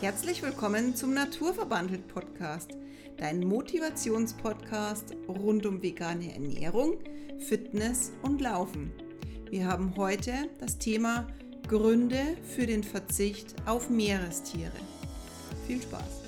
[0.00, 2.70] Herzlich willkommen zum Naturverbandelt Podcast,
[3.16, 6.98] dein Motivationspodcast rund um vegane Ernährung,
[7.40, 8.92] Fitness und Laufen.
[9.50, 11.26] Wir haben heute das Thema
[11.66, 14.70] Gründe für den Verzicht auf Meerestiere.
[15.66, 16.22] Viel Spaß!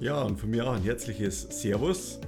[0.00, 2.18] Ja, und von mir auch ein herzliches Servus.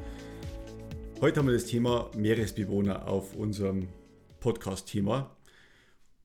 [1.21, 3.89] Heute haben wir das Thema Meeresbewohner auf unserem
[4.39, 5.37] Podcast-Thema.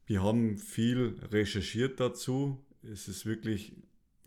[0.05, 2.63] Wir haben viel recherchiert dazu.
[2.83, 3.73] Es ist wirklich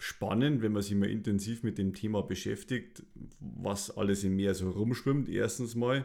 [0.02, 3.04] spannend, wenn man sich mal intensiv mit dem Thema beschäftigt,
[3.38, 6.04] was alles im Meer so rumschwimmt, erstens mal.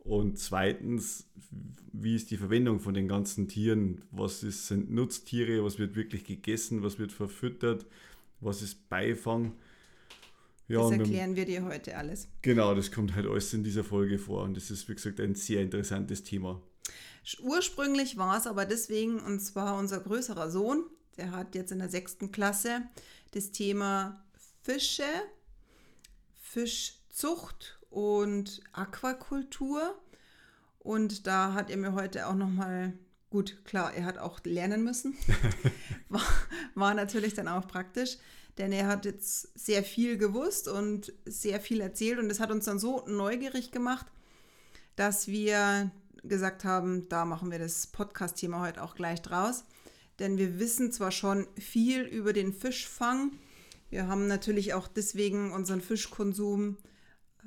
[0.00, 1.28] Und zweitens,
[1.92, 4.02] wie ist die Verwendung von den ganzen Tieren?
[4.10, 5.64] Was ist, sind Nutztiere?
[5.64, 6.82] Was wird wirklich gegessen?
[6.82, 7.86] Was wird verfüttert?
[8.40, 9.54] Was ist Beifang?
[10.66, 12.28] Ja, das erklären wir dir heute alles.
[12.42, 14.42] Genau, das kommt halt alles in dieser Folge vor.
[14.42, 16.60] Und das ist, wie gesagt, ein sehr interessantes Thema.
[17.40, 20.84] Ursprünglich war es aber deswegen, und zwar unser größerer Sohn,
[21.18, 22.82] der hat jetzt in der sechsten Klasse
[23.32, 24.24] das Thema
[24.62, 25.04] Fische,
[26.42, 29.98] Fischzucht und Aquakultur.
[30.78, 32.92] Und da hat er mir heute auch nochmal,
[33.30, 35.16] gut, klar, er hat auch lernen müssen.
[36.08, 36.22] war,
[36.74, 38.18] war natürlich dann auch praktisch,
[38.56, 42.18] denn er hat jetzt sehr viel gewusst und sehr viel erzählt.
[42.18, 44.06] Und es hat uns dann so neugierig gemacht,
[44.96, 45.90] dass wir
[46.24, 49.64] gesagt haben, da machen wir das Podcast-Thema heute auch gleich draus
[50.18, 53.32] denn wir wissen zwar schon viel über den Fischfang,
[53.90, 56.76] wir haben natürlich auch deswegen unseren Fischkonsum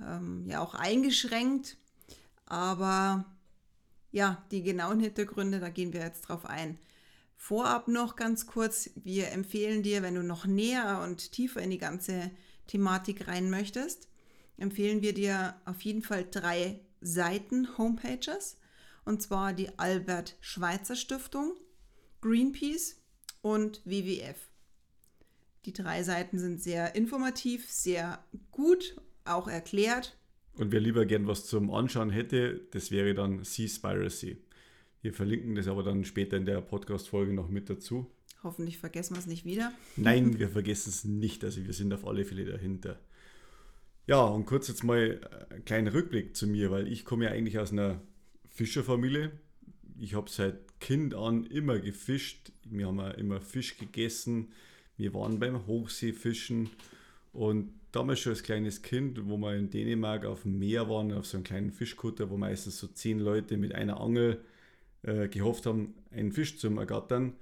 [0.02, 1.78] ähm, ja auch eingeschränkt,
[2.46, 3.26] aber
[4.12, 6.80] ja, die genauen Hintergründe, da gehen wir jetzt drauf ein.
[7.36, 11.78] Vorab noch ganz kurz, wir empfehlen dir, wenn du noch näher und tiefer in die
[11.78, 12.30] ganze
[12.68, 14.10] Thematik rein möchtest,
[14.58, 18.58] empfehlen wir dir auf jeden Fall drei Seiten Homepages.
[19.06, 21.56] Und zwar die Albert Schweitzer Stiftung,
[22.22, 23.02] Greenpeace
[23.42, 24.38] und WWF.
[25.66, 30.18] Die drei Seiten sind sehr informativ, sehr gut, auch erklärt.
[30.54, 34.38] Und wer lieber gern was zum Anschauen hätte, das wäre dann Seaspiracy.
[35.02, 38.12] Wir verlinken das aber dann später in der Podcast-Folge noch mit dazu.
[38.44, 39.72] Hoffentlich vergessen wir es nicht wieder.
[39.96, 41.44] Nein, wir vergessen es nicht.
[41.44, 43.00] Also wir sind auf alle Fälle dahinter.
[44.08, 47.60] Ja, und kurz jetzt mal ein kleiner Rückblick zu mir, weil ich komme ja eigentlich
[47.60, 48.02] aus einer
[48.50, 49.32] Fischerfamilie
[50.02, 52.52] ich habe seit Kind an immer gefischt.
[52.66, 54.50] Wir haben auch immer Fisch gegessen.
[54.98, 56.70] Wir waren beim Hochseefischen.
[57.32, 61.26] Und damals schon als kleines Kind, wo wir in Dänemark auf dem Meer waren, auf
[61.28, 64.44] so einem kleinen Fischkutter, wo meistens so zehn Leute mit einer Angel
[65.04, 67.34] äh, gehofft haben, einen Fisch zu ergattern,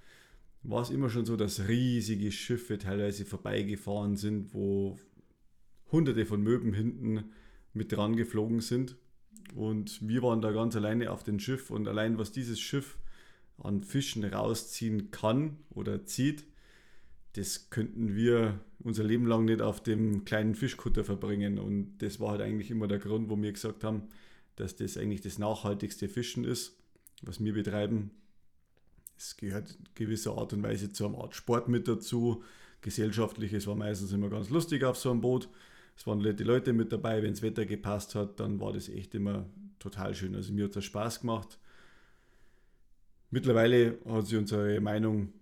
[0.62, 5.00] war es immer schon so, dass riesige Schiffe teilweise vorbeigefahren sind, wo
[5.92, 7.32] hunderte von Möben hinten
[7.74, 8.98] mit dran geflogen sind.
[9.56, 12.98] Und wir waren da ganz alleine auf dem Schiff und allein was dieses Schiff
[13.64, 16.46] an Fischen rausziehen kann oder zieht,
[17.34, 21.59] das könnten wir unser Leben lang nicht auf dem kleinen Fischkutter verbringen.
[21.59, 24.09] Und das war halt eigentlich immer der Grund, wo wir gesagt haben,
[24.56, 26.78] dass das eigentlich das nachhaltigste Fischen ist,
[27.22, 28.12] was wir betreiben.
[29.18, 32.44] Es gehört gewisser Art und Weise zu einer Art Sport mit dazu.
[32.81, 35.50] Gesellschaftlich, es war meistens immer ganz lustig auf so einem Boot
[36.00, 39.14] es waren die Leute mit dabei, wenn das Wetter gepasst hat, dann war das echt
[39.16, 39.46] immer
[39.80, 40.34] total schön.
[40.34, 41.59] Also mir hat das Spaß gemacht.
[43.31, 45.34] Mittlerweile hat sich unsere Meinung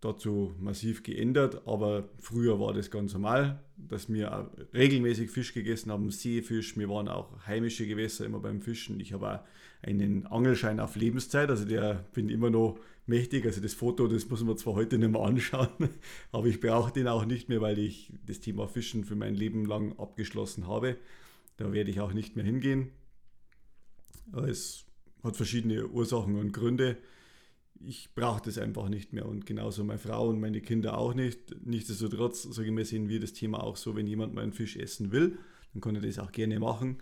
[0.00, 6.10] dazu massiv geändert, aber früher war das ganz normal, dass wir regelmäßig Fisch gegessen haben,
[6.10, 9.00] Seefisch, wir waren auch heimische Gewässer immer beim Fischen.
[9.00, 9.40] Ich habe auch
[9.82, 13.44] einen Angelschein auf Lebenszeit, also der bin immer noch mächtig.
[13.46, 15.68] Also das Foto, das muss man zwar heute nicht mehr anschauen,
[16.32, 19.64] aber ich brauche den auch nicht mehr, weil ich das Thema Fischen für mein Leben
[19.64, 20.96] lang abgeschlossen habe.
[21.56, 22.90] Da werde ich auch nicht mehr hingehen.
[24.46, 24.84] Es
[25.22, 26.98] hat verschiedene Ursachen und Gründe.
[27.84, 31.54] Ich brauche das einfach nicht mehr und genauso meine Frau und meine Kinder auch nicht.
[31.64, 35.12] Nichtsdestotrotz, ich mal, sehen wir das Thema auch so, wenn jemand mal einen Fisch essen
[35.12, 35.38] will,
[35.72, 36.98] dann kann er das auch gerne machen.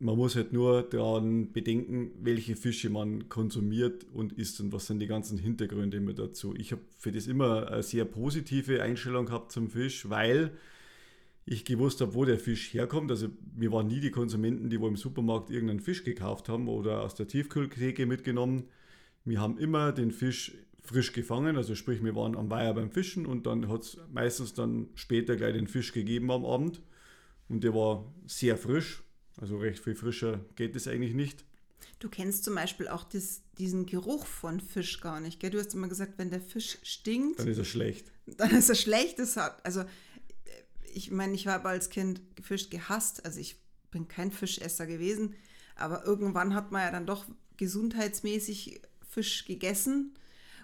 [0.00, 5.00] Man muss halt nur daran bedenken, welche Fische man konsumiert und isst und was sind
[5.00, 6.54] die ganzen Hintergründe immer dazu.
[6.54, 10.52] Ich habe für das immer eine sehr positive Einstellung gehabt zum Fisch, weil
[11.50, 13.10] ich gewusst habe, wo der Fisch herkommt.
[13.10, 17.02] Also wir waren nie die Konsumenten, die wo im Supermarkt irgendeinen Fisch gekauft haben oder
[17.02, 18.64] aus der Tiefkühltheke mitgenommen.
[19.28, 23.26] Wir haben immer den Fisch frisch gefangen, also sprich, wir waren am Weiher beim Fischen
[23.26, 26.80] und dann hat es meistens dann später gleich den Fisch gegeben am Abend
[27.48, 29.02] und der war sehr frisch
[29.40, 31.44] also recht viel frischer geht es eigentlich nicht.
[32.00, 35.50] Du kennst zum Beispiel auch das, diesen Geruch von Fisch gar nicht, gell?
[35.50, 37.38] Du hast immer gesagt, wenn der Fisch stinkt.
[37.38, 38.12] Dann ist er schlecht.
[38.26, 39.18] Dann ist er schlecht.
[39.18, 39.84] Das hat, also,
[40.92, 43.24] ich meine, ich habe als Kind Fisch gehasst.
[43.24, 43.56] Also, ich
[43.90, 45.34] bin kein Fischesser gewesen.
[45.76, 47.26] Aber irgendwann hat man ja dann doch
[47.56, 50.14] gesundheitsmäßig Fisch gegessen.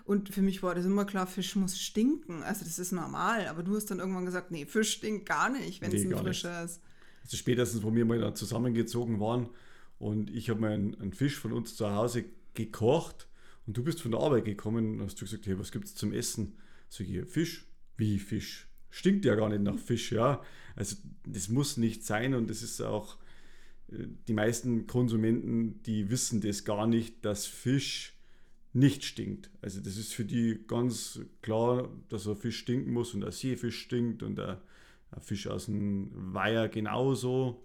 [0.04, 2.42] Und für mich war das immer klar, Fisch muss stinken.
[2.42, 3.48] Also das ist normal.
[3.48, 6.16] Aber du hast dann irgendwann gesagt, nee, Fisch stinkt gar nicht, wenn nee, es ein
[6.16, 6.80] frischer ist.
[7.22, 9.48] Also spätestens, wo wir mal da zusammengezogen waren
[9.98, 13.28] und ich habe einen, einen, Fisch von uns zu Hause gekocht
[13.66, 15.94] und du bist von der Arbeit gekommen und hast du gesagt, hey, was gibt es
[15.94, 16.58] zum Essen?
[16.90, 17.66] Sag ich, Fisch?
[17.96, 18.68] Wie Fisch?
[18.90, 20.42] Stinkt ja gar nicht nach Fisch, ja.
[20.76, 23.16] Also das muss nicht sein und das ist auch,
[23.88, 28.13] äh, die meisten Konsumenten, die wissen das gar nicht, dass Fisch
[28.74, 29.50] nicht stinkt.
[29.62, 33.80] Also das ist für die ganz klar, dass ein Fisch stinken muss und ein Seefisch
[33.80, 34.58] stinkt und ein,
[35.12, 37.64] ein Fisch aus dem Weiher genauso.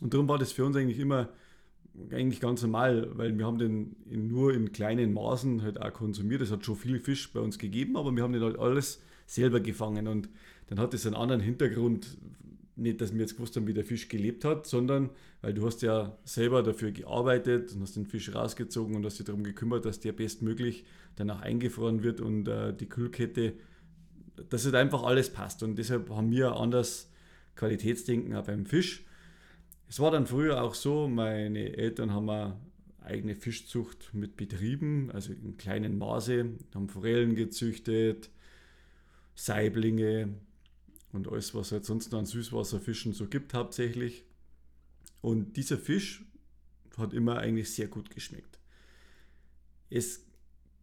[0.00, 1.30] Und darum war das für uns eigentlich immer
[2.10, 6.42] eigentlich ganz normal, weil wir haben den nur in kleinen Maßen halt auch konsumiert.
[6.42, 9.60] Es hat schon viel Fisch bei uns gegeben, aber wir haben den halt alles selber
[9.60, 10.28] gefangen und
[10.68, 12.16] dann hat es einen anderen Hintergrund,
[12.78, 15.10] nicht, dass wir jetzt gewusst haben, wie der Fisch gelebt hat, sondern
[15.40, 19.26] weil du hast ja selber dafür gearbeitet und hast den Fisch rausgezogen und hast dich
[19.26, 20.84] darum gekümmert, dass der bestmöglich
[21.16, 23.54] danach eingefroren wird und äh, die Kühlkette,
[24.48, 25.62] dass halt einfach alles passt.
[25.62, 27.10] Und deshalb haben wir anders
[27.56, 29.04] Qualitätsdenken auch beim Fisch.
[29.88, 32.56] Es war dann früher auch so, meine Eltern haben eine
[33.00, 38.30] eigene Fischzucht mit betrieben, also in kleinen Maße, haben Forellen gezüchtet,
[39.34, 40.34] Saiblinge,
[41.12, 44.24] und alles, was es halt sonst an Süßwasserfischen so gibt, hauptsächlich.
[45.20, 46.24] Und dieser Fisch
[46.96, 48.58] hat immer eigentlich sehr gut geschmeckt.
[49.90, 50.24] Es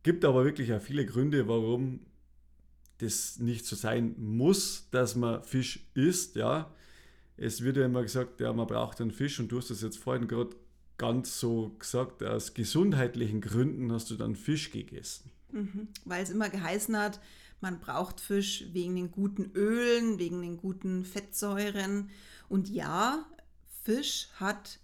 [0.04, 2.02] gibt aber wirklich auch viele Gründe, warum
[3.00, 6.36] das nicht so sein muss, dass man Fisch isst.
[6.36, 6.74] Ja.
[7.38, 9.98] Es wird ja immer gesagt, ja, man braucht einen Fisch und du hast das jetzt
[9.98, 10.56] vorhin gerade
[10.98, 15.32] ganz so gesagt, aus gesundheitlichen Gründen hast du dann Fisch gegessen.
[15.52, 17.20] Mhm, weil es immer geheißen hat,
[17.62, 22.10] man braucht Fisch wegen den guten Ölen, wegen den guten Fettsäuren.
[22.50, 23.26] Und ja,
[23.84, 24.80] Fisch hat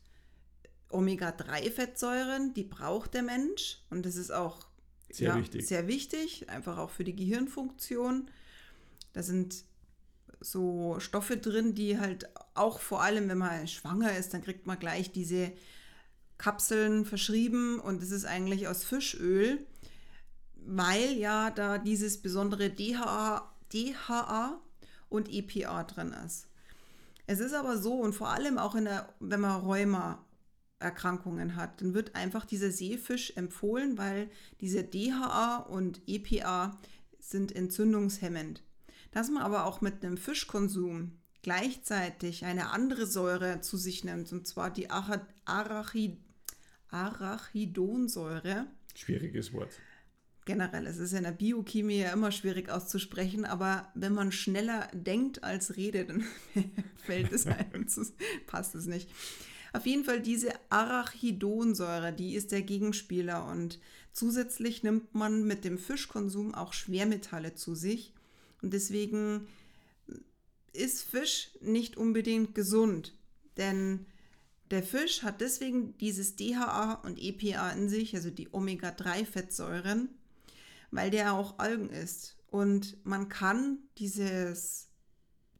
[0.89, 3.83] Omega-3-Fettsäuren, die braucht der Mensch.
[3.89, 4.65] Und das ist auch
[5.09, 5.67] sehr, ja, wichtig.
[5.67, 8.29] sehr wichtig, einfach auch für die Gehirnfunktion.
[9.13, 9.63] Da sind
[10.39, 14.79] so Stoffe drin, die halt auch vor allem, wenn man schwanger ist, dann kriegt man
[14.79, 15.51] gleich diese
[16.37, 19.65] Kapseln verschrieben und das ist eigentlich aus Fischöl
[20.65, 24.61] weil ja da dieses besondere DHA, DHA
[25.09, 26.47] und EPA drin ist.
[27.27, 30.25] Es ist aber so und vor allem auch in der, wenn man Rheuma
[30.79, 34.29] Erkrankungen hat, dann wird einfach dieser Seefisch empfohlen, weil
[34.59, 36.79] diese DHA und EPA
[37.19, 38.63] sind entzündungshemmend.
[39.11, 44.47] Dass man aber auch mit einem Fischkonsum gleichzeitig eine andere Säure zu sich nimmt, und
[44.47, 46.17] zwar die Arachid
[46.89, 48.67] Arachidonsäure.
[48.95, 49.79] Schwieriges Wort
[50.45, 55.43] generell, es ist in der Biochemie ja immer schwierig auszusprechen, aber wenn man schneller denkt
[55.43, 56.23] als redet, dann
[57.05, 57.85] fällt es einem,
[58.47, 59.09] passt es nicht.
[59.73, 63.79] Auf jeden Fall diese Arachidonsäure, die ist der Gegenspieler und
[64.11, 68.13] zusätzlich nimmt man mit dem Fischkonsum auch Schwermetalle zu sich
[68.61, 69.47] und deswegen
[70.73, 73.13] ist Fisch nicht unbedingt gesund,
[73.57, 74.05] denn
[74.71, 80.09] der Fisch hat deswegen dieses DHA und EPA in sich, also die Omega-3-Fettsäuren,
[80.91, 82.37] weil der auch Algen ist.
[82.47, 84.89] Und man kann dieses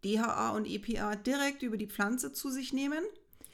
[0.04, 3.04] DHA und EPA direkt über die Pflanze zu sich nehmen.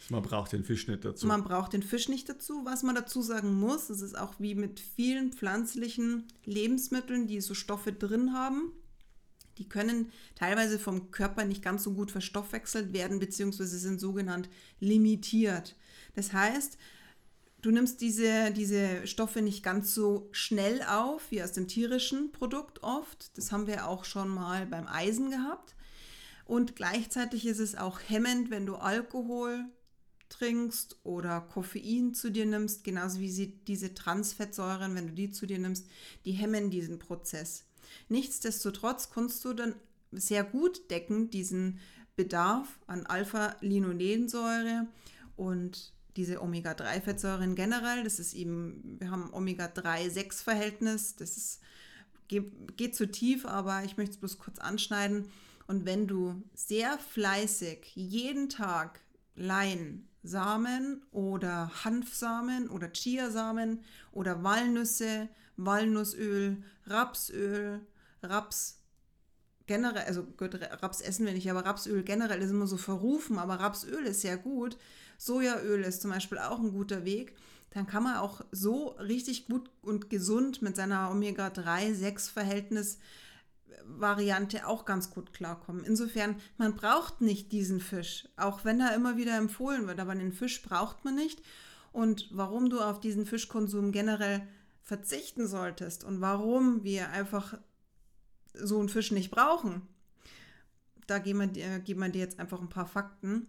[0.09, 1.27] Man braucht den Fisch nicht dazu.
[1.27, 2.65] Man braucht den Fisch nicht dazu.
[2.65, 7.53] Was man dazu sagen muss, es ist auch wie mit vielen pflanzlichen Lebensmitteln, die so
[7.53, 8.71] Stoffe drin haben.
[9.57, 15.75] Die können teilweise vom Körper nicht ganz so gut verstoffwechselt werden, beziehungsweise sind sogenannt limitiert.
[16.15, 16.77] Das heißt,
[17.62, 22.84] Du nimmst diese, diese Stoffe nicht ganz so schnell auf wie aus dem tierischen Produkt
[22.84, 23.36] oft.
[23.38, 25.76] Das haben wir auch schon mal beim Eisen gehabt.
[26.46, 29.66] Und gleichzeitig ist es auch hemmend, wenn du Alkohol
[30.30, 35.46] trinkst oder Koffein zu dir nimmst, genauso wie sie, diese Transfettsäuren, wenn du die zu
[35.46, 35.88] dir nimmst,
[36.26, 37.66] die hemmen diesen Prozess.
[38.10, 39.76] Nichtsdestotrotz kannst du dann
[40.12, 41.80] sehr gut decken diesen
[42.16, 44.88] Bedarf an Alpha-Linolensäure
[45.36, 48.03] und diese Omega-3-Fettsäuren generell.
[48.03, 51.15] Das ist eben, wir haben Omega-3-6-Verhältnis.
[51.15, 51.62] Das ist,
[52.27, 55.29] geht, geht zu tief, aber ich möchte es bloß kurz anschneiden.
[55.67, 59.00] Und wenn du sehr fleißig jeden Tag
[59.36, 67.81] Leinsamen oder Hanfsamen oder Chiasamen oder Walnüsse, Walnussöl, Rapsöl,
[68.24, 68.79] Raps
[69.67, 74.05] generell, also Raps essen wir nicht, aber Rapsöl generell ist immer so verrufen, aber Rapsöl
[74.05, 74.77] ist sehr gut.
[75.17, 77.36] Sojaöl ist zum Beispiel auch ein guter Weg.
[77.71, 82.97] Dann kann man auch so richtig gut und gesund mit seiner Omega-3-6-Verhältnis
[83.88, 85.83] Variante auch ganz gut klarkommen.
[85.86, 90.33] Insofern, man braucht nicht diesen Fisch, auch wenn er immer wieder empfohlen wird, aber den
[90.33, 91.41] Fisch braucht man nicht.
[91.91, 94.45] Und warum du auf diesen Fischkonsum generell
[94.83, 97.57] verzichten solltest und warum wir einfach
[98.62, 99.82] so einen Fisch nicht brauchen,
[101.08, 103.48] da geben wir, dir, geben wir dir jetzt einfach ein paar Fakten.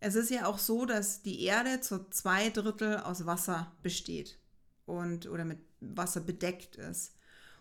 [0.00, 4.38] Es ist ja auch so, dass die Erde zu zwei Drittel aus Wasser besteht
[4.84, 7.14] und oder mit Wasser bedeckt ist.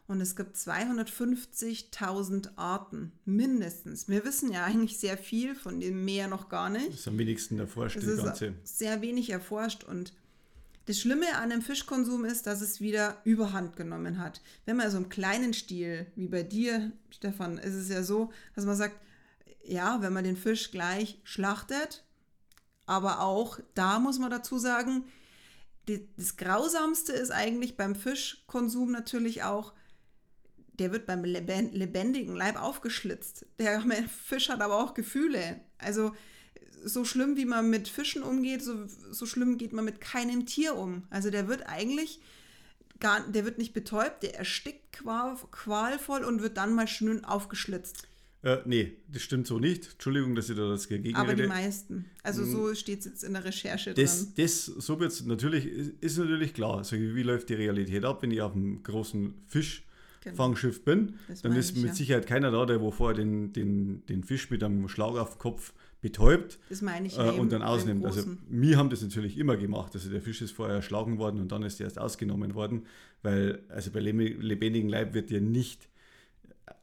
[0.07, 4.09] Und es gibt 250.000 Arten, mindestens.
[4.09, 6.89] Wir wissen ja eigentlich sehr viel von dem Meer noch gar nicht.
[6.89, 8.55] Das ist am wenigsten erforscht, es ist Ganze.
[8.63, 9.85] Sehr wenig erforscht.
[9.85, 10.13] Und
[10.91, 14.41] das Schlimme an dem Fischkonsum ist, dass es wieder Überhand genommen hat.
[14.65, 18.65] Wenn man so im kleinen Stil, wie bei dir, Stefan, ist es ja so, dass
[18.65, 18.99] man sagt,
[19.63, 22.03] ja, wenn man den Fisch gleich schlachtet,
[22.87, 25.05] aber auch da muss man dazu sagen,
[26.17, 29.71] das Grausamste ist eigentlich beim Fischkonsum natürlich auch,
[30.73, 33.45] der wird beim lebendigen Leib aufgeschlitzt.
[33.59, 33.81] Der
[34.25, 35.61] Fisch hat aber auch Gefühle.
[35.77, 36.13] Also
[36.83, 40.75] so schlimm, wie man mit Fischen umgeht, so, so schlimm geht man mit keinem Tier
[40.75, 41.03] um.
[41.09, 42.19] Also der wird eigentlich
[42.99, 48.07] gar, der wird nicht betäubt, der erstickt qual, qualvoll und wird dann mal schön aufgeschlitzt.
[48.43, 49.91] Äh, nee, das stimmt so nicht.
[49.93, 52.05] Entschuldigung, dass ich da das dagegen Aber die meisten.
[52.23, 52.75] Also so hm.
[52.75, 54.33] steht es jetzt in der Recherche das, drin.
[54.37, 55.65] Das, so wird's natürlich,
[56.01, 56.79] ist natürlich klar.
[56.79, 59.90] Also wie läuft die Realität ab, wenn ich auf einem großen Fischfangschiff
[60.21, 60.35] genau.
[60.85, 61.15] bin?
[61.27, 61.93] Das dann ist ich, mit ja.
[61.93, 65.39] Sicherheit keiner da, der wo vorher den, den, den Fisch mit einem Schlag auf den
[65.39, 66.57] Kopf betäubt
[67.05, 68.05] ich äh, und dann ausnimmt.
[68.05, 69.91] Also wir haben das natürlich immer gemacht.
[69.93, 72.87] Also der Fisch ist vorher erschlagen worden und dann ist er erst ausgenommen worden,
[73.21, 75.87] weil also bei lebendigem Leib wird dir nicht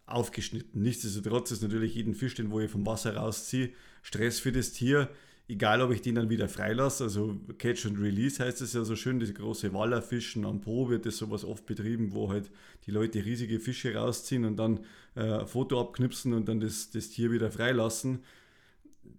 [0.06, 0.82] aufgeschnitten.
[0.82, 3.70] Nichtsdestotrotz ist natürlich jeden Fisch, den wo ich vom Wasser rausziehe,
[4.02, 5.10] Stress für das Tier.
[5.50, 8.96] Egal, ob ich den dann wieder freilasse, also Catch and Release heißt es ja so
[8.96, 12.50] schön, diese große Wallerfischen am Po wird das sowas oft betrieben, wo halt
[12.86, 14.80] die Leute riesige Fische rausziehen und dann
[15.16, 18.24] äh, ein Foto abknipsen und dann das, das Tier wieder freilassen.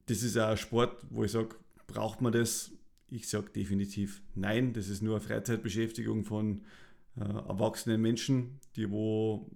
[0.06, 1.56] Das ist auch ein Sport, wo ich sage,
[1.88, 2.72] braucht man das?
[3.10, 4.74] Ich sage definitiv nein.
[4.74, 6.62] Das ist nur eine Freizeitbeschäftigung von
[7.18, 9.50] äh, erwachsenen Menschen, die wo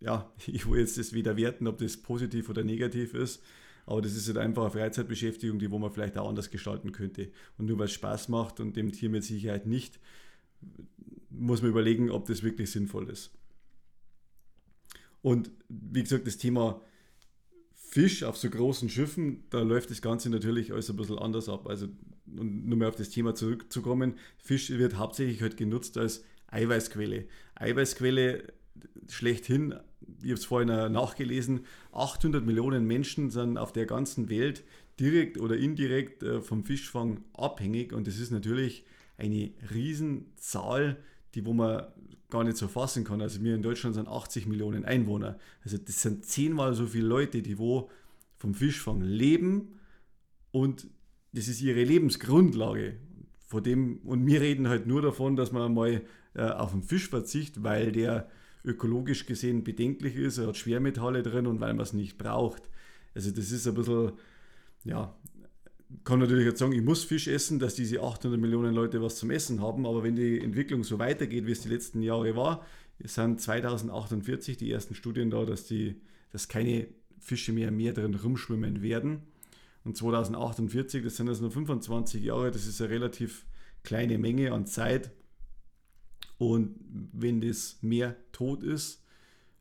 [0.00, 3.42] ja, ich will jetzt das weder werten, ob das positiv oder negativ ist,
[3.88, 7.30] aber das ist halt einfach eine Freizeitbeschäftigung, die wo man vielleicht auch anders gestalten könnte.
[7.56, 9.98] Und nur weil es Spaß macht und dem Tier mit Sicherheit nicht,
[11.30, 13.30] muss man überlegen, ob das wirklich sinnvoll ist.
[15.22, 16.82] Und wie gesagt, das Thema
[17.72, 21.66] Fisch auf so großen Schiffen, da läuft das Ganze natürlich alles ein bisschen anders ab.
[21.66, 21.88] Also,
[22.26, 27.26] um nur mal auf das Thema zurückzukommen, Fisch wird hauptsächlich halt genutzt als Eiweißquelle.
[27.54, 28.52] Eiweißquelle
[29.08, 29.74] schlechthin,
[30.22, 34.64] ich habe es vorhin nachgelesen, 800 Millionen Menschen sind auf der ganzen Welt
[34.98, 38.84] direkt oder indirekt äh, vom Fischfang abhängig und das ist natürlich
[39.16, 40.96] eine Riesenzahl,
[41.34, 41.86] die wo man
[42.30, 43.20] gar nicht so fassen kann.
[43.20, 45.38] Also wir in Deutschland sind 80 Millionen Einwohner.
[45.64, 47.90] Also das sind zehnmal so viele Leute, die wo
[48.36, 49.78] vom Fischfang leben
[50.50, 50.88] und
[51.32, 52.96] das ist ihre Lebensgrundlage.
[53.46, 56.02] Vor dem, und wir reden halt nur davon, dass man mal
[56.34, 58.28] äh, auf den Fisch verzichtet, weil der
[58.64, 60.38] ökologisch gesehen bedenklich ist.
[60.38, 62.62] Er hat Schwermetalle drin und weil man es nicht braucht.
[63.14, 64.12] Also das ist ein bisschen,
[64.84, 65.14] ja,
[66.04, 69.30] kann natürlich jetzt sagen, ich muss Fisch essen, dass diese 800 Millionen Leute was zum
[69.30, 72.66] Essen haben, aber wenn die Entwicklung so weitergeht, wie es die letzten Jahre war,
[73.02, 76.00] sind 2048 die ersten Studien da, dass, die,
[76.30, 76.88] dass keine
[77.18, 79.22] Fische mehr im Meer drin rumschwimmen werden.
[79.84, 83.46] Und 2048, das sind also nur 25 Jahre, das ist eine relativ
[83.82, 85.12] kleine Menge an Zeit.
[86.38, 86.76] Und
[87.12, 89.04] wenn das Meer tot ist,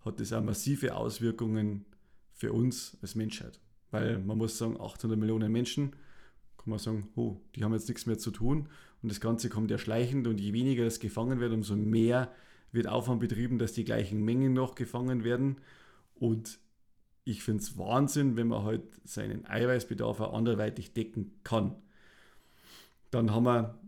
[0.06, 1.86] hat das auch massive Auswirkungen
[2.34, 3.60] für uns als Menschheit.
[3.92, 5.92] Weil man muss sagen, 800 Millionen Menschen,
[6.58, 8.70] kann man sagen, oh, die haben jetzt nichts mehr zu tun.
[9.02, 12.32] Und das Ganze kommt ja schleichend und je weniger es gefangen wird, umso mehr
[12.72, 15.58] wird Aufwand betrieben, dass die gleichen Mengen noch gefangen werden.
[16.16, 16.60] Und
[17.24, 21.76] ich finde es Wahnsinn, wenn man halt seinen Eiweißbedarf auch anderweitig decken kann.
[23.12, 23.80] Dann haben wir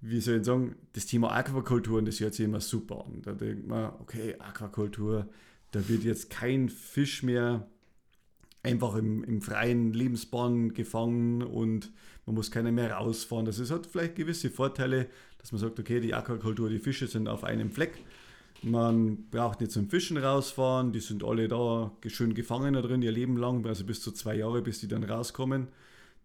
[0.00, 3.22] wie soll ich sagen, das Thema Aquakultur, und das hört sich immer super an.
[3.22, 5.28] Da denkt man, okay, Aquakultur,
[5.72, 7.66] da wird jetzt kein Fisch mehr
[8.62, 11.92] einfach im, im freien Lebensbahn gefangen und
[12.26, 13.46] man muss keiner mehr rausfahren.
[13.46, 17.28] Das ist, hat vielleicht gewisse Vorteile, dass man sagt, okay, die Aquakultur, die Fische sind
[17.28, 17.92] auf einem Fleck.
[18.62, 23.12] Man braucht nicht zum Fischen rausfahren, die sind alle da schön gefangen da drin, ihr
[23.12, 25.68] Leben lang, also bis zu zwei Jahre, bis die dann rauskommen.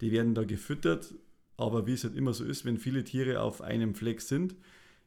[0.00, 1.14] Die werden da gefüttert
[1.56, 4.56] aber wie es halt immer so ist, wenn viele Tiere auf einem Fleck sind,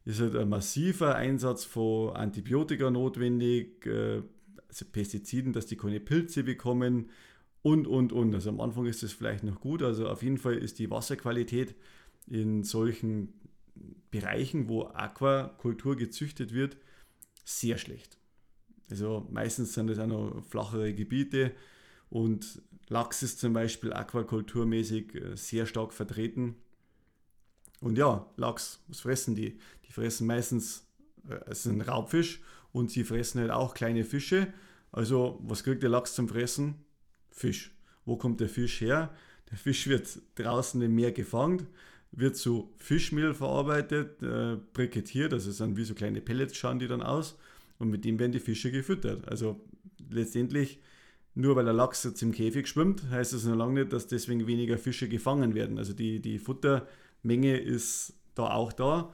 [0.05, 4.21] ist halt ein massiver Einsatz von Antibiotika notwendig, äh,
[4.67, 7.09] also Pestiziden, dass die keine Pilze bekommen
[7.61, 8.33] und, und, und.
[8.35, 9.81] Also am Anfang ist das vielleicht noch gut.
[9.81, 11.75] Also auf jeden Fall ist die Wasserqualität
[12.27, 13.33] in solchen
[14.11, 16.77] Bereichen, wo Aquakultur gezüchtet wird,
[17.43, 18.17] sehr schlecht.
[18.89, 21.51] Also meistens sind das auch noch flachere Gebiete
[22.09, 26.55] und Lachs ist zum Beispiel aquakulturmäßig äh, sehr stark vertreten.
[27.81, 29.57] Und ja, Lachs, was fressen die?
[29.87, 30.87] Die fressen meistens,
[31.27, 34.53] äh, es ist ein Raubfisch und sie fressen halt auch kleine Fische.
[34.91, 36.75] Also, was kriegt der Lachs zum Fressen?
[37.31, 37.75] Fisch.
[38.05, 39.13] Wo kommt der Fisch her?
[39.51, 41.67] Der Fisch wird draußen im Meer gefangen,
[42.11, 46.87] wird zu Fischmehl verarbeitet, äh, brikettiert, also es sind wie so kleine Pellets, schauen die
[46.87, 47.37] dann aus
[47.77, 49.27] und mit dem werden die Fische gefüttert.
[49.27, 49.59] Also
[50.09, 50.79] letztendlich,
[51.35, 54.47] nur weil der Lachs jetzt im Käfig schwimmt, heißt das noch lange nicht, dass deswegen
[54.47, 55.77] weniger Fische gefangen werden.
[55.77, 59.13] Also die, die Futtermenge ist da auch da.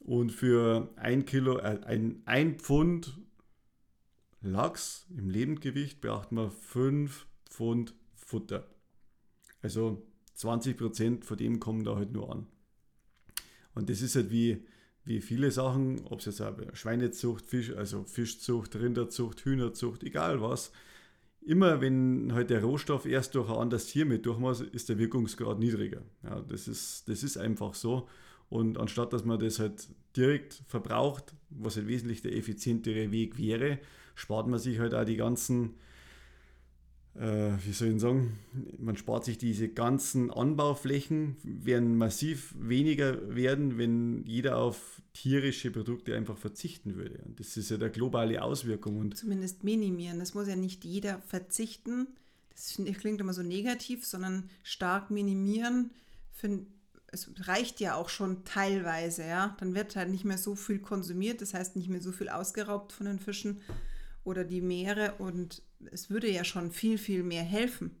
[0.00, 3.18] Und für ein Kilo, äh, ein, ein Pfund
[4.42, 8.68] Lachs im Lebendgewicht braucht man 5 Pfund Futter.
[9.60, 12.46] Also 20 Prozent von dem kommen da halt nur an.
[13.74, 14.64] Und das ist halt wie,
[15.04, 20.70] wie viele Sachen, ob es jetzt auch Schweinezucht, Fisch, also Fischzucht, Rinderzucht, Hühnerzucht, egal was.
[21.46, 24.98] Immer wenn halt der Rohstoff erst durch ein anderes Tier mit durch muss, ist der
[24.98, 26.02] Wirkungsgrad niedriger.
[26.24, 28.08] Ja, das, ist, das ist einfach so.
[28.48, 33.78] Und anstatt dass man das halt direkt verbraucht, was halt wesentlich der effizientere Weg wäre,
[34.16, 35.74] spart man sich halt auch die ganzen
[37.18, 38.38] wie soll ich sagen,
[38.78, 46.14] man spart sich diese ganzen Anbauflächen, werden massiv weniger werden, wenn jeder auf tierische Produkte
[46.14, 47.18] einfach verzichten würde.
[47.24, 48.98] Und das ist ja der globale Auswirkung.
[48.98, 50.18] Und Zumindest minimieren.
[50.18, 52.08] Das muss ja nicht jeder verzichten.
[52.50, 55.90] Das klingt immer so negativ, sondern stark minimieren.
[57.06, 59.56] es reicht ja auch schon teilweise, ja.
[59.58, 62.92] Dann wird halt nicht mehr so viel konsumiert, das heißt nicht mehr so viel ausgeraubt
[62.92, 63.62] von den Fischen
[64.26, 67.92] oder die Meere und es würde ja schon viel, viel mehr helfen.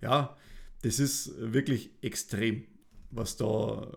[0.00, 0.36] Ja,
[0.82, 2.64] das ist wirklich extrem,
[3.10, 3.96] was da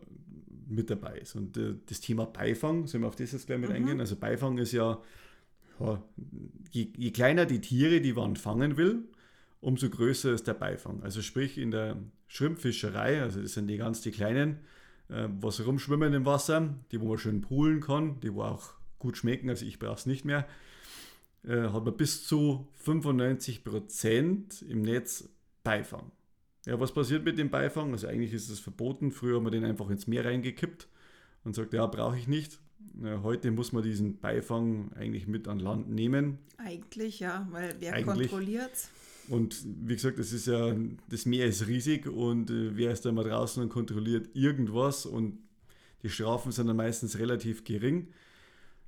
[0.67, 1.35] mit dabei ist.
[1.35, 3.75] Und äh, das Thema Beifang, sollen wir auf das jetzt gleich mit mhm.
[3.75, 3.99] eingehen?
[3.99, 5.01] Also Beifang ist ja,
[5.79, 6.03] ja
[6.71, 9.03] je, je, kleiner die Tiere, die man fangen will,
[9.61, 11.01] umso größer ist der Beifang.
[11.03, 11.97] Also sprich in der
[12.27, 14.59] Schrimpfischerei, also das sind die ganz die kleinen,
[15.09, 19.17] äh, was rumschwimmen im Wasser, die wo man schön poolen kann, die wo auch gut
[19.17, 20.47] schmecken, also ich brauche es nicht mehr
[21.43, 25.29] äh, hat man bis zu 95% im Netz
[25.63, 26.11] Beifang.
[26.65, 27.91] Ja, was passiert mit dem Beifang?
[27.91, 29.11] Also eigentlich ist es verboten.
[29.11, 30.87] Früher haben wir den einfach ins Meer reingekippt
[31.43, 32.59] und sagt, ja, brauche ich nicht.
[33.23, 36.39] Heute muss man diesen Beifang eigentlich mit an Land nehmen.
[36.57, 38.89] Eigentlich, ja, weil wer kontrolliert
[39.29, 40.75] Und wie gesagt, das ist ja,
[41.09, 45.39] das Meer ist riesig und äh, wer ist da mal draußen und kontrolliert irgendwas und
[46.03, 48.07] die Strafen sind dann meistens relativ gering.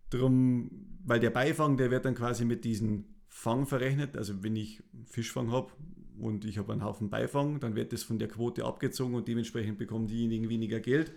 [0.10, 0.70] Drum,
[1.06, 4.16] weil der Beifang, der wird dann quasi mit diesem Fang verrechnet.
[4.16, 5.72] Also wenn ich Fischfang habe
[6.20, 9.78] und ich habe einen Haufen Beifang, dann wird das von der Quote abgezogen und dementsprechend
[9.78, 11.12] bekommen diejenigen weniger Geld.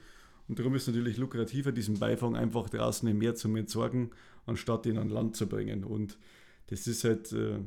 [0.49, 4.11] Und darum ist es natürlich lukrativer, diesen Beifang einfach draußen im Meer zu entsorgen,
[4.44, 5.85] anstatt ihn an Land zu bringen.
[5.85, 6.18] Und
[6.68, 7.59] das ist halt, äh,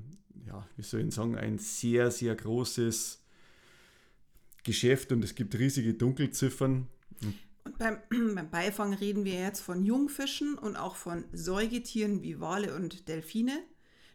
[0.48, 3.24] ja, wie soll ich sagen, ein sehr, sehr großes
[4.64, 6.88] Geschäft und es gibt riesige Dunkelziffern.
[7.22, 7.34] Und
[7.80, 7.98] beim,
[8.36, 13.64] beim Beifang reden wir jetzt von Jungfischen und auch von Säugetieren wie Wale und Delfine,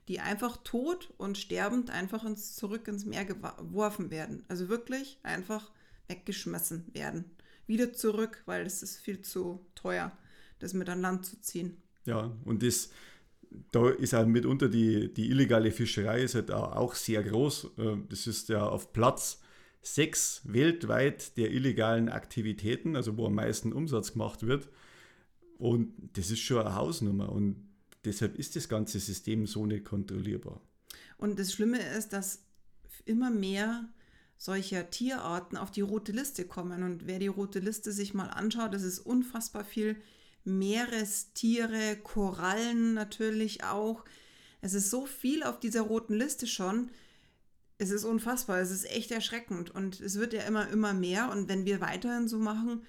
[0.07, 4.45] die einfach tot und sterbend einfach ins, zurück ins Meer geworfen werden.
[4.49, 5.73] Also wirklich einfach
[6.07, 7.25] weggeschmissen werden.
[7.67, 10.13] Wieder zurück, weil es ist viel zu teuer,
[10.59, 11.79] das mit an Land zu ziehen.
[12.05, 12.91] Ja, und das,
[13.71, 17.71] da ist auch mitunter die, die illegale Fischerei ist halt auch sehr groß.
[17.79, 19.41] Äh, das ist ja auf Platz
[19.85, 24.69] sechs weltweit der illegalen Aktivitäten, also wo am meisten Umsatz gemacht wird.
[25.59, 27.31] Und das ist schon eine Hausnummer.
[27.31, 27.69] Und
[28.05, 30.61] deshalb ist das ganze System so nicht kontrollierbar.
[31.19, 32.45] Und das Schlimme ist, dass
[33.05, 33.89] immer mehr
[34.39, 36.83] solcher Tierarten auf die rote Liste kommen.
[36.83, 39.97] Und wer die rote Liste sich mal anschaut, das ist unfassbar viel
[40.45, 44.05] Meerestiere, Korallen natürlich auch.
[44.61, 46.91] Es ist so viel auf dieser roten Liste schon,
[47.79, 49.71] es ist unfassbar, es ist echt erschreckend.
[49.71, 51.31] Und es wird ja immer, immer mehr.
[51.31, 52.83] Und wenn wir weiterhin so machen,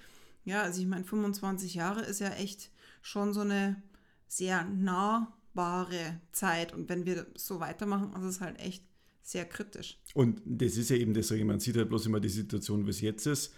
[0.43, 2.69] ja, also ich meine, 25 Jahre ist ja echt
[3.01, 3.81] schon so eine
[4.27, 6.73] sehr nahbare Zeit.
[6.73, 8.83] Und wenn wir so weitermachen, ist es halt echt
[9.21, 9.99] sehr kritisch.
[10.13, 13.01] Und das ist ja eben das, man sieht halt bloß immer die Situation, wie es
[13.01, 13.53] jetzt ist.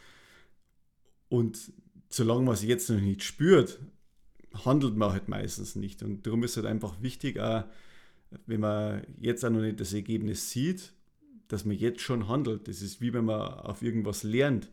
[1.27, 1.73] Und
[2.09, 3.79] solange man es jetzt noch nicht spürt,
[4.65, 6.03] handelt man halt meistens nicht.
[6.03, 7.65] Und darum ist halt einfach wichtig, auch,
[8.45, 10.93] wenn man jetzt auch noch nicht das Ergebnis sieht,
[11.47, 12.67] dass man jetzt schon handelt.
[12.67, 14.69] Das ist wie wenn man auf irgendwas lernt.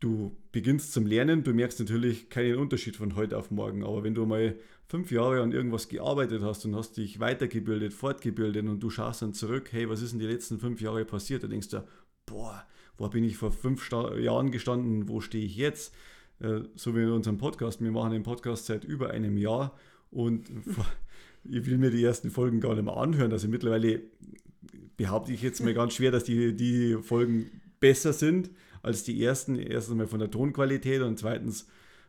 [0.00, 4.14] Du beginnst zum Lernen, du merkst natürlich keinen Unterschied von heute auf morgen, aber wenn
[4.14, 4.56] du mal
[4.88, 9.32] fünf Jahre an irgendwas gearbeitet hast und hast dich weitergebildet, fortgebildet und du schaust dann
[9.32, 11.42] zurück, hey, was ist in den letzten fünf Jahren passiert?
[11.42, 11.84] Da denkst du,
[12.26, 12.64] boah,
[12.98, 15.94] wo bin ich vor fünf Jahren gestanden, wo stehe ich jetzt?
[16.40, 19.76] Äh, so wie in unserem Podcast, wir machen den Podcast seit über einem Jahr
[20.10, 20.50] und
[21.44, 23.32] ich will mir die ersten Folgen gar nicht mehr anhören.
[23.32, 24.02] Also mittlerweile
[24.96, 28.50] behaupte ich jetzt mal ganz schwer, dass die, die Folgen besser sind
[28.82, 29.56] als die ersten.
[29.56, 31.66] Erstens mal von der Tonqualität und zweitens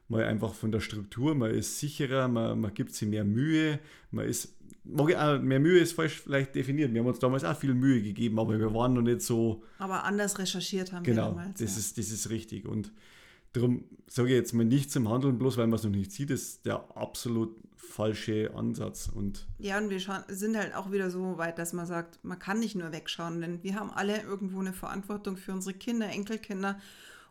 [0.08, 1.36] mal einfach von der Struktur.
[1.36, 3.80] Man ist sicherer, man, man gibt sich mehr Mühe,
[4.12, 4.54] man ist
[4.86, 6.94] mehr Mühe ist falsch vielleicht definiert.
[6.94, 9.64] Wir haben uns damals auch viel Mühe gegeben, aber wir waren noch nicht so.
[9.80, 11.58] Aber anders recherchiert haben genau, wir damals.
[11.58, 11.80] Genau, das, ja.
[11.80, 12.66] ist, das ist richtig.
[12.66, 12.92] Und
[13.58, 16.32] darum sage ich jetzt mal nicht zum Handeln, bloß weil man es noch nicht sieht,
[16.32, 19.10] ist der absolut falsche Ansatz.
[19.14, 22.60] Und ja, und wir sind halt auch wieder so weit, dass man sagt, man kann
[22.60, 26.80] nicht nur wegschauen, denn wir haben alle irgendwo eine Verantwortung für unsere Kinder, Enkelkinder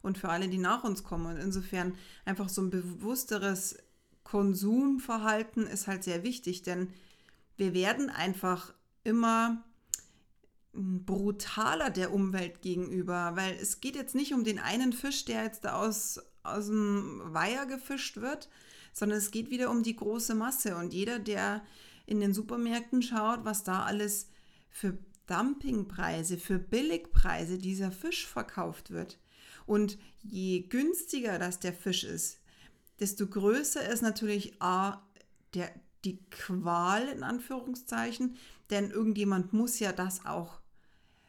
[0.02, 1.26] und für alle, die nach uns kommen.
[1.26, 3.78] Und insofern einfach so ein bewussteres
[4.24, 6.88] Konsumverhalten ist halt sehr wichtig, denn
[7.56, 9.64] wir werden einfach immer
[10.76, 15.64] brutaler der Umwelt gegenüber, weil es geht jetzt nicht um den einen Fisch, der jetzt
[15.64, 18.48] da aus, aus dem Weiher gefischt wird,
[18.92, 21.62] sondern es geht wieder um die große Masse und jeder, der
[22.06, 24.28] in den Supermärkten schaut, was da alles
[24.70, 29.18] für Dumpingpreise, für Billigpreise dieser Fisch verkauft wird.
[29.66, 32.38] Und je günstiger das der Fisch ist,
[33.00, 35.02] desto größer ist natürlich A,
[35.54, 35.70] der,
[36.04, 38.36] die Qual in Anführungszeichen,
[38.70, 40.60] denn irgendjemand muss ja das auch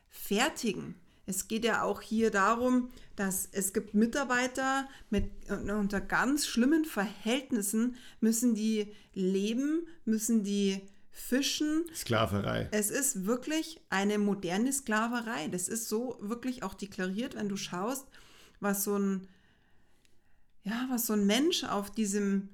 [0.09, 0.95] fertigen.
[1.25, 7.97] Es geht ja auch hier darum, dass es gibt Mitarbeiter mit unter ganz schlimmen Verhältnissen
[8.21, 11.85] müssen die leben, müssen die fischen.
[11.93, 12.69] Sklaverei.
[12.71, 15.49] Es ist wirklich eine moderne Sklaverei.
[15.49, 18.07] Das ist so wirklich auch deklariert, wenn du schaust,
[18.59, 19.27] was so ein
[20.63, 22.49] ja, was so ein Mensch auf diesem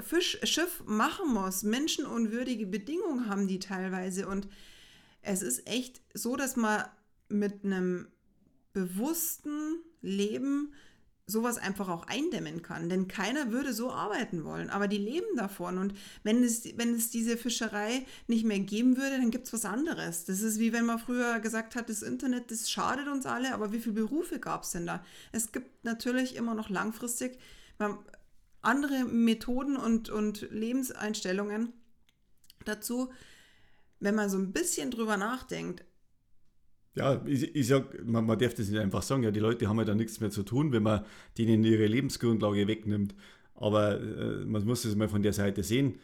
[0.00, 1.62] Fischschiff machen muss.
[1.64, 4.28] Menschenunwürdige Bedingungen haben die teilweise.
[4.28, 4.48] Und
[5.24, 6.84] es ist echt so, dass man
[7.28, 8.08] mit einem
[8.72, 10.72] bewussten Leben
[11.26, 12.90] sowas einfach auch eindämmen kann.
[12.90, 15.78] Denn keiner würde so arbeiten wollen, aber die leben davon.
[15.78, 19.64] Und wenn es, wenn es diese Fischerei nicht mehr geben würde, dann gibt es was
[19.64, 20.26] anderes.
[20.26, 23.72] Das ist wie wenn man früher gesagt hat, das Internet, das schadet uns alle, aber
[23.72, 25.02] wie viele Berufe gab es denn da?
[25.32, 27.38] Es gibt natürlich immer noch langfristig
[28.60, 31.72] andere Methoden und, und Lebenseinstellungen
[32.64, 33.10] dazu,
[34.04, 35.84] wenn man so ein bisschen drüber nachdenkt.
[36.94, 39.78] Ja, ich, ich sag, man, man darf das nicht einfach sagen, ja, die Leute haben
[39.78, 41.04] ja da nichts mehr zu tun, wenn man
[41.38, 43.14] denen ihre Lebensgrundlage wegnimmt.
[43.54, 45.94] Aber äh, man muss es mal von der Seite sehen.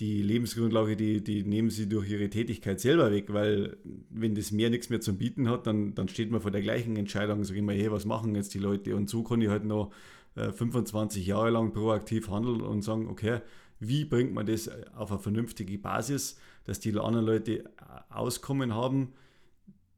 [0.00, 3.76] Die Lebensgrundlage, die, die nehmen sie durch ihre Tätigkeit selber weg, weil
[4.08, 6.96] wenn das Meer nichts mehr zum Bieten hat, dann, dann steht man vor der gleichen
[6.96, 8.96] Entscheidung, sag ich mal, hey, was machen jetzt die Leute?
[8.96, 9.92] Und so kann ich halt noch
[10.34, 13.40] 25 äh, Jahre lang proaktiv handeln und sagen, okay,
[13.78, 16.38] wie bringt man das auf eine vernünftige Basis,
[16.70, 17.64] dass die anderen Leute
[18.10, 19.12] Auskommen haben.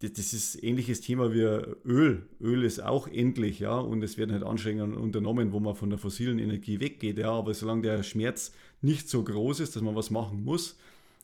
[0.01, 1.43] Das ist ein ähnliches Thema wie
[1.87, 2.27] Öl.
[2.41, 5.99] Öl ist auch endlich, ja, und es werden halt Anstrengungen unternommen, wo man von der
[5.99, 10.11] fossilen Energie weggeht, ja, aber solange der Schmerz nicht so groß ist, dass man was
[10.11, 10.79] machen muss,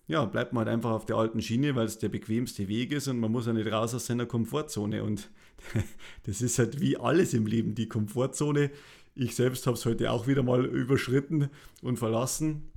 [0.07, 3.09] ja, bleibt man halt einfach auf der alten Schiene, weil es der bequemste Weg ist
[3.09, 5.03] und man muss ja nicht raus aus seiner Komfortzone.
[5.03, 5.31] Und
[6.25, 8.71] das ist halt wie alles im Leben, die Komfortzone
[9.19, 11.51] ich selbst habe es heute auch wieder mal überschritten
[11.83, 12.71] und verlassen.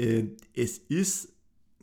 [0.00, 1.28] Äh, es ist,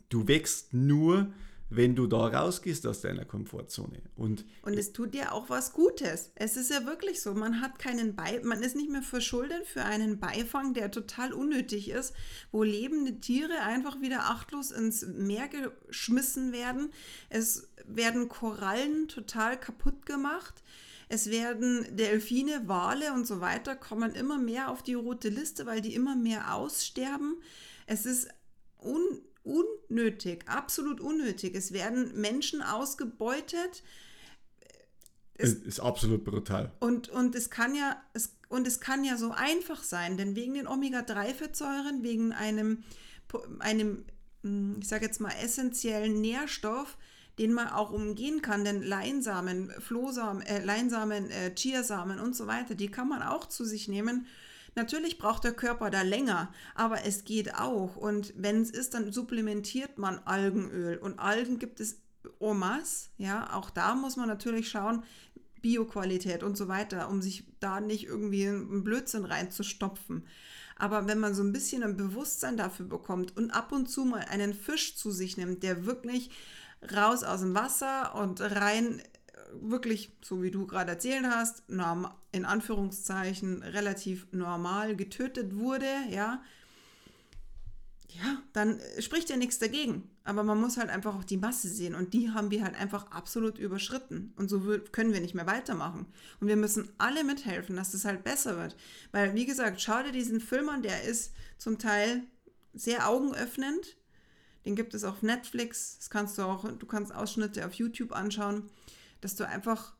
[0.08, 1.32] du wächst nur,
[1.70, 4.00] wenn du da rausgehst aus deiner Komfortzone.
[4.16, 6.32] Und, und es tut dir auch was Gutes.
[6.34, 9.84] Es ist ja wirklich so, man hat keinen Bei man ist nicht mehr verschuldet für
[9.84, 12.14] einen Beifang, der total unnötig ist,
[12.50, 16.90] wo lebende Tiere einfach wieder achtlos ins Meer geschmissen werden.
[17.28, 20.62] Es werden Korallen total kaputt gemacht.
[21.10, 25.80] Es werden Delfine, Wale und so weiter kommen immer mehr auf die rote Liste, weil
[25.80, 27.36] die immer mehr aussterben.
[27.88, 28.28] Es ist
[28.78, 31.54] un unnötig, absolut unnötig.
[31.54, 33.82] Es werden Menschen ausgebeutet.
[35.34, 36.72] Es ist absolut brutal.
[36.80, 40.54] Und, und, es kann ja, es, und es kann ja so einfach sein, denn wegen
[40.54, 42.84] den Omega-3-Fettsäuren, wegen einem,
[43.60, 44.04] einem,
[44.42, 46.98] hm, ich sage jetzt mal, essentiellen Nährstoff,
[47.38, 52.74] den man auch umgehen kann, denn Leinsamen, Flohsamen, äh, Leinsamen, äh, Chiasamen und so weiter,
[52.74, 54.26] die kann man auch zu sich nehmen.
[54.78, 57.96] Natürlich braucht der Körper da länger, aber es geht auch.
[57.96, 60.98] Und wenn es ist, dann supplementiert man Algenöl.
[60.98, 62.00] Und Algen gibt es
[62.38, 65.02] Omas, ja, auch da muss man natürlich schauen,
[65.62, 70.24] Bioqualität und so weiter, um sich da nicht irgendwie einen Blödsinn reinzustopfen.
[70.76, 74.26] Aber wenn man so ein bisschen ein Bewusstsein dafür bekommt und ab und zu mal
[74.30, 76.30] einen Fisch zu sich nimmt, der wirklich
[76.94, 79.02] raus aus dem Wasser und rein,
[79.52, 81.62] wirklich, so wie du gerade erzählt hast,
[82.32, 86.42] in Anführungszeichen relativ normal getötet wurde, ja,
[88.10, 90.10] ja, dann spricht ja nichts dagegen.
[90.24, 93.10] Aber man muss halt einfach auch die Masse sehen und die haben wir halt einfach
[93.10, 94.32] absolut überschritten.
[94.36, 94.60] Und so
[94.92, 96.06] können wir nicht mehr weitermachen.
[96.40, 98.76] Und wir müssen alle mithelfen, dass das halt besser wird.
[99.12, 102.22] Weil, wie gesagt, schau dir diesen Film an, der ist zum Teil
[102.74, 103.96] sehr augenöffnend.
[104.64, 105.96] Den gibt es auf Netflix.
[105.98, 108.68] Das kannst du auch, du kannst Ausschnitte auf YouTube anschauen.
[109.20, 109.94] Dass du einfach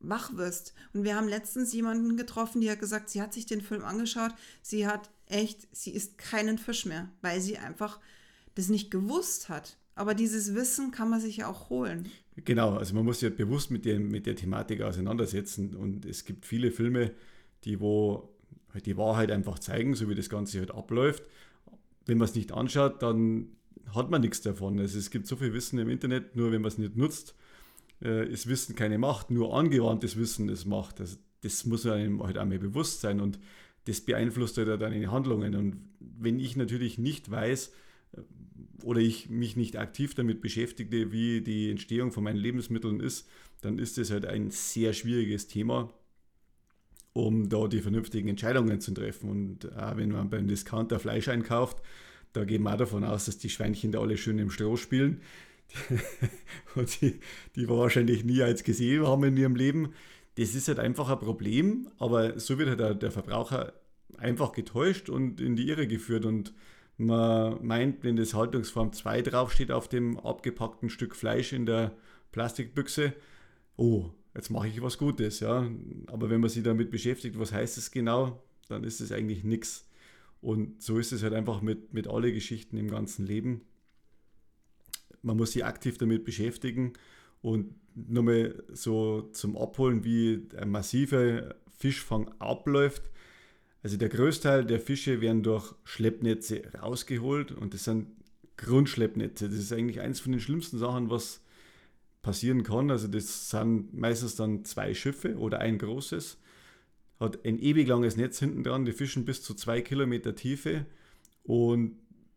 [0.00, 0.74] wach wirst.
[0.92, 4.34] Und wir haben letztens jemanden getroffen, die hat gesagt, sie hat sich den Film angeschaut,
[4.60, 8.00] sie hat echt, sie isst keinen Fisch mehr, weil sie einfach
[8.54, 9.76] das nicht gewusst hat.
[9.94, 12.08] Aber dieses Wissen kann man sich ja auch holen.
[12.36, 15.76] Genau, also man muss ja bewusst mit der, mit der Thematik auseinandersetzen.
[15.76, 17.12] Und es gibt viele Filme,
[17.64, 18.30] die wo
[18.72, 21.24] halt die Wahrheit einfach zeigen, so wie das Ganze halt abläuft.
[22.06, 23.48] Wenn man es nicht anschaut, dann
[23.94, 24.78] hat man nichts davon.
[24.80, 27.34] Also es gibt so viel Wissen im Internet, nur wenn man es nicht nutzt,
[28.02, 31.00] äh, ist Wissen keine Macht, nur angewandtes Wissen ist Macht.
[31.00, 33.38] Also das muss einem halt einmal bewusst sein und
[33.84, 35.54] das beeinflusst halt deine Handlungen.
[35.54, 37.72] Und wenn ich natürlich nicht weiß
[38.12, 38.20] äh,
[38.84, 43.28] oder ich mich nicht aktiv damit beschäftige, wie die Entstehung von meinen Lebensmitteln ist,
[43.60, 45.92] dann ist das halt ein sehr schwieriges Thema,
[47.12, 49.30] um da die vernünftigen Entscheidungen zu treffen.
[49.30, 51.78] Und auch wenn man beim Discounter Fleisch einkauft,
[52.32, 55.20] da gehen wir davon aus, dass die Schweinchen da alle schön im Stroh spielen.
[57.00, 57.20] die,
[57.56, 59.92] die wir wahrscheinlich nie als gesehen haben in ihrem Leben.
[60.36, 63.74] Das ist halt einfach ein Problem, aber so wird halt der, der Verbraucher
[64.18, 66.24] einfach getäuscht und in die Irre geführt.
[66.24, 66.54] Und
[66.96, 71.92] man meint, wenn das Haltungsform 2 draufsteht auf dem abgepackten Stück Fleisch in der
[72.32, 73.12] Plastikbüchse,
[73.76, 75.70] oh, jetzt mache ich was Gutes, ja.
[76.06, 79.88] Aber wenn man sich damit beschäftigt, was heißt es genau, dann ist es eigentlich nichts.
[80.40, 83.62] Und so ist es halt einfach mit, mit alle Geschichten im ganzen Leben
[85.22, 86.92] man muss sich aktiv damit beschäftigen
[87.40, 93.02] und nochmal so zum Abholen, wie ein massiver Fischfang abläuft.
[93.82, 98.06] Also der Großteil der Fische werden durch Schleppnetze rausgeholt und das sind
[98.56, 99.48] Grundschleppnetze.
[99.48, 101.40] Das ist eigentlich eines von den schlimmsten Sachen, was
[102.22, 102.90] passieren kann.
[102.90, 106.38] Also das sind meistens dann zwei Schiffe oder ein großes.
[107.18, 110.86] Hat ein ewig langes Netz hinten dran, die fischen bis zu zwei Kilometer Tiefe
[111.42, 111.96] und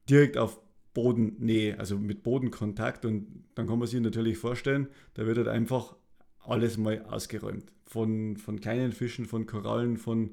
[0.09, 0.59] direkt auf
[0.95, 3.05] Bodennähe, also mit Bodenkontakt.
[3.05, 5.95] Und dann kann man sich natürlich vorstellen, da wird halt einfach
[6.39, 7.71] alles mal ausgeräumt.
[7.85, 10.31] Von, von kleinen Fischen, von Korallen, von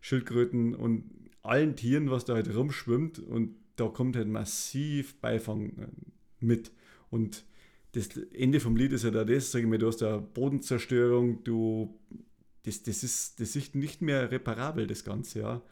[0.00, 1.10] Schildkröten und
[1.42, 3.18] allen Tieren, was da halt rumschwimmt.
[3.18, 5.88] Und da kommt halt massiv Beifang äh,
[6.38, 6.70] mit.
[7.10, 7.44] Und
[7.92, 11.42] das Ende vom Lied ist ja da das, sage ich mal, du hast da Bodenzerstörung,
[11.42, 11.98] du,
[12.64, 15.62] das, das, ist, das ist nicht mehr reparabel, das Ganze, ja.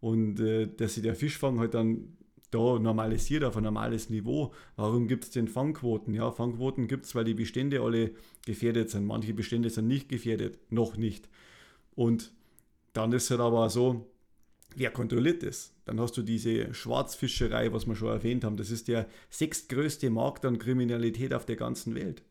[0.00, 2.16] Und äh, dass sich der Fischfang halt dann
[2.56, 4.54] da normalisiert auf ein normales Niveau.
[4.76, 6.14] Warum gibt es denn Fangquoten?
[6.14, 8.12] Ja, Fangquoten gibt es, weil die Bestände alle
[8.46, 9.04] gefährdet sind.
[9.04, 11.28] Manche Bestände sind nicht gefährdet, noch nicht.
[11.94, 12.32] Und
[12.94, 14.10] dann ist es halt aber so,
[14.74, 15.74] wer kontrolliert das?
[15.84, 18.56] Dann hast du diese Schwarzfischerei, was wir schon erwähnt haben.
[18.56, 22.22] Das ist der sechstgrößte Markt an Kriminalität auf der ganzen Welt.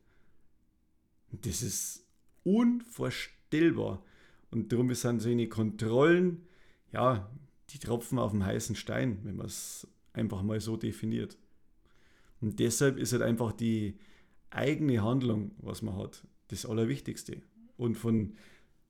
[1.32, 2.06] das ist
[2.44, 4.04] unvorstellbar.
[4.52, 6.48] Und darum sind so eine Kontrollen,
[6.94, 7.30] ja,
[7.72, 11.38] die Tropfen auf dem heißen Stein, wenn man es einfach mal so definiert.
[12.42, 13.98] Und deshalb ist halt einfach die
[14.50, 17.42] eigene Handlung, was man hat, das Allerwichtigste.
[17.78, 18.36] Und von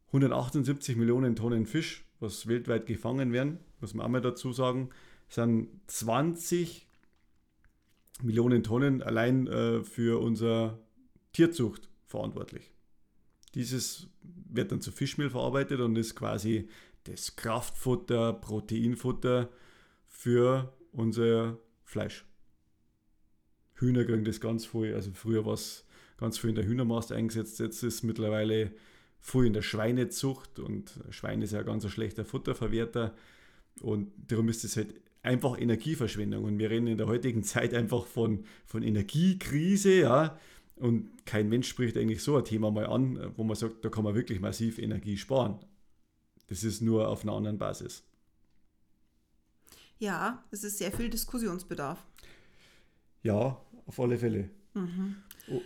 [0.07, 4.89] 178 Millionen Tonnen Fisch, was weltweit gefangen werden, muss man auch mal dazu sagen,
[5.27, 6.87] sind 20
[8.21, 10.79] Millionen Tonnen allein äh, für unsere
[11.33, 12.71] Tierzucht verantwortlich.
[13.55, 16.69] Dieses wird dann zu Fischmehl verarbeitet und ist quasi
[17.05, 19.49] das Kraftfutter, Proteinfutter
[20.07, 22.25] für unser Fleisch.
[23.75, 25.85] Hühner kriegen das ganz viel, also früher war es
[26.17, 28.71] ganz viel in der Hühnermast eingesetzt, jetzt ist es mittlerweile
[29.19, 33.13] viel in der Schweinezucht und Schwein ist ja ein ganz schlechter Futterverwerter
[33.81, 38.05] und darum ist es halt einfach Energieverschwendung und wir reden in der heutigen Zeit einfach
[38.05, 40.39] von, von Energiekrise, ja,
[40.77, 44.03] und kein Mensch spricht eigentlich so ein Thema mal an, wo man sagt, da kann
[44.03, 45.59] man wirklich massiv Energie sparen.
[46.47, 48.03] Das ist nur auf einer anderen Basis.
[49.99, 52.05] Ja, es ist sehr viel Diskussionsbedarf.
[53.23, 54.49] Ja, auf alle Fälle.
[54.73, 55.15] Mhm.
[55.49, 55.61] Oh.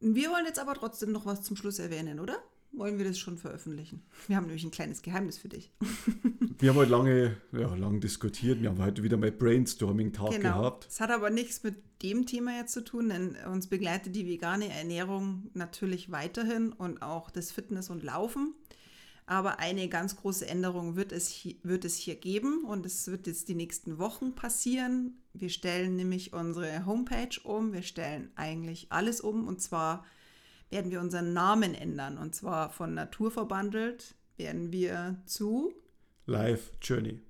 [0.00, 2.42] Wir wollen jetzt aber trotzdem noch was zum Schluss erwähnen, oder?
[2.72, 4.02] Wollen wir das schon veröffentlichen?
[4.28, 5.70] Wir haben nämlich ein kleines Geheimnis für dich.
[6.58, 8.62] wir haben heute lange, ja, lange diskutiert.
[8.62, 10.58] Wir haben heute wieder mal Brainstorming-Tag genau.
[10.58, 10.86] gehabt.
[10.88, 14.68] Es hat aber nichts mit dem Thema jetzt zu tun, denn uns begleitet die vegane
[14.70, 18.54] Ernährung natürlich weiterhin und auch das Fitness und Laufen.
[19.26, 23.26] Aber eine ganz große Änderung wird es, hier, wird es hier geben und es wird
[23.26, 25.22] jetzt die nächsten Wochen passieren.
[25.32, 30.04] Wir stellen nämlich unsere Homepage um, wir stellen eigentlich alles um und zwar
[30.70, 35.72] werden wir unseren Namen ändern und zwar von Naturverbandelt werden wir zu
[36.26, 37.20] Life Journey.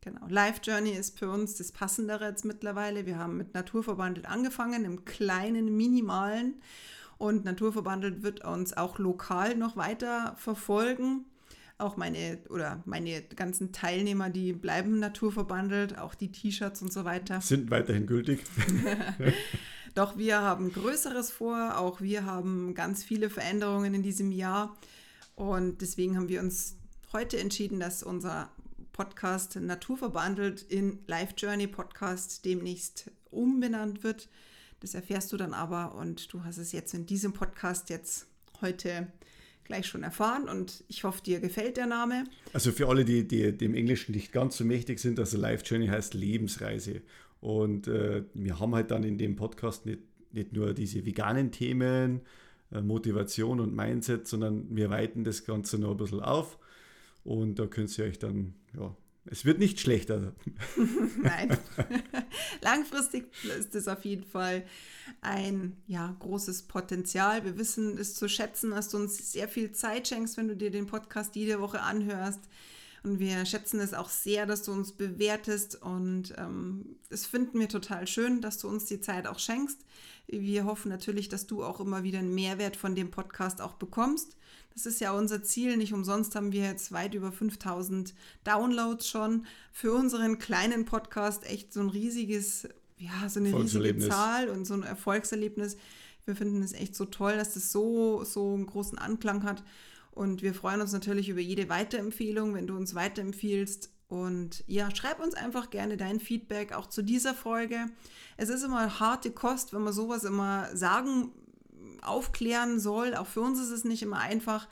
[0.00, 3.06] Genau, Life Journey ist für uns das Passendere jetzt mittlerweile.
[3.06, 6.60] Wir haben mit Naturverbandelt angefangen, im kleinen, minimalen
[7.18, 11.26] und Naturverbandelt wird uns auch lokal noch weiter verfolgen.
[11.78, 17.40] Auch meine oder meine ganzen Teilnehmer, die bleiben naturverbandelt, auch die T-Shirts und so weiter.
[17.40, 18.42] Sind weiterhin gültig.
[19.94, 21.78] Doch wir haben Größeres vor.
[21.78, 24.76] Auch wir haben ganz viele Veränderungen in diesem Jahr.
[25.34, 26.76] Und deswegen haben wir uns
[27.12, 28.50] heute entschieden, dass unser
[28.92, 34.28] Podcast Naturverbandelt in Life Journey Podcast demnächst umbenannt wird.
[34.80, 38.26] Das erfährst du dann aber und du hast es jetzt in diesem Podcast jetzt
[38.60, 39.06] heute
[39.68, 42.24] gleich schon erfahren und ich hoffe, dir gefällt der Name.
[42.52, 45.86] Also für alle, die, die dem Englischen nicht ganz so mächtig sind, also Life Journey
[45.86, 47.02] heißt Lebensreise.
[47.40, 50.00] Und äh, wir haben halt dann in dem Podcast nicht,
[50.32, 52.22] nicht nur diese veganen Themen,
[52.72, 56.58] äh, Motivation und Mindset, sondern wir weiten das Ganze noch ein bisschen auf.
[57.22, 58.96] Und da könnt ihr euch dann, ja,
[59.30, 60.34] es wird nicht schlechter.
[61.22, 61.56] Nein.
[62.60, 63.26] Langfristig
[63.58, 64.64] ist es auf jeden Fall
[65.20, 67.44] ein ja, großes Potenzial.
[67.44, 70.70] Wir wissen es zu schätzen, dass du uns sehr viel Zeit schenkst, wenn du dir
[70.70, 72.40] den Podcast jede Woche anhörst.
[73.02, 75.80] Und wir schätzen es auch sehr, dass du uns bewertest.
[75.80, 79.84] Und ähm, das finden wir total schön, dass du uns die Zeit auch schenkst.
[80.30, 84.36] Wir hoffen natürlich, dass du auch immer wieder einen Mehrwert von dem Podcast auch bekommst.
[84.74, 85.76] Das ist ja unser Ziel.
[85.78, 88.14] Nicht umsonst haben wir jetzt weit über 5000
[88.44, 89.46] Downloads schon.
[89.72, 94.74] Für unseren kleinen Podcast echt so ein riesiges, ja, so eine riesige Zahl und so
[94.74, 95.78] ein Erfolgserlebnis.
[96.26, 99.64] Wir finden es echt so toll, dass das so, so einen großen Anklang hat.
[100.10, 103.90] Und wir freuen uns natürlich über jede Weiterempfehlung, wenn du uns weiterempfiehlst.
[104.08, 107.86] Und ja, schreib uns einfach gerne dein Feedback auch zu dieser Folge.
[108.38, 111.32] Es ist immer harte Kost, wenn man sowas immer sagen
[112.00, 113.14] aufklären soll.
[113.14, 114.66] Auch für uns ist es nicht immer einfach.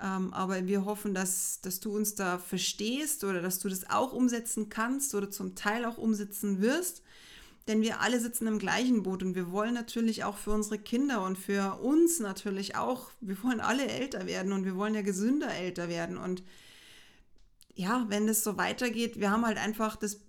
[0.00, 4.12] Ähm, aber wir hoffen, dass, dass du uns da verstehst oder dass du das auch
[4.12, 7.02] umsetzen kannst oder zum Teil auch umsetzen wirst.
[7.68, 11.24] Denn wir alle sitzen im gleichen Boot und wir wollen natürlich auch für unsere Kinder
[11.24, 15.52] und für uns natürlich auch, wir wollen alle älter werden und wir wollen ja gesünder
[15.52, 16.16] älter werden.
[16.16, 16.42] Und
[17.76, 20.20] ja, wenn es so weitergeht, wir haben halt einfach das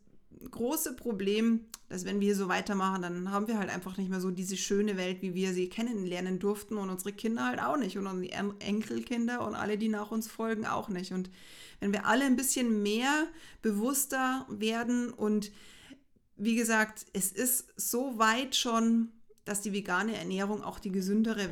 [0.51, 4.29] große Problem, dass wenn wir so weitermachen, dann haben wir halt einfach nicht mehr so
[4.29, 8.05] diese schöne Welt, wie wir sie kennenlernen durften und unsere Kinder halt auch nicht und
[8.05, 11.13] unsere Enkelkinder und alle, die nach uns folgen, auch nicht.
[11.13, 11.29] Und
[11.79, 13.27] wenn wir alle ein bisschen mehr
[13.61, 15.51] bewusster werden und
[16.35, 19.09] wie gesagt, es ist so weit schon,
[19.45, 21.49] dass die vegane Ernährung auch die gesündere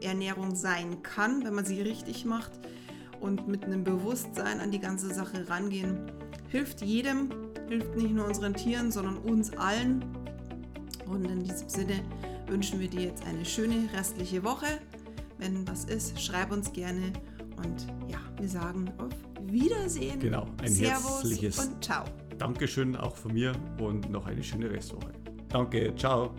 [0.00, 2.52] Ernährung sein kann, wenn man sie richtig macht
[3.22, 6.10] und mit einem Bewusstsein an die ganze Sache rangehen.
[6.48, 7.30] Hilft jedem,
[7.68, 10.04] hilft nicht nur unseren Tieren, sondern uns allen.
[11.06, 12.02] Und in diesem Sinne
[12.46, 14.66] wünschen wir dir jetzt eine schöne restliche Woche.
[15.38, 17.12] Wenn was ist, schreib uns gerne.
[17.56, 19.12] Und ja, wir sagen auf
[19.50, 20.18] Wiedersehen.
[20.18, 22.04] Genau, ein Servus herzliches und ciao.
[22.38, 25.12] Dankeschön auch von mir und noch eine schöne Restwoche.
[25.48, 26.34] Danke, ciao.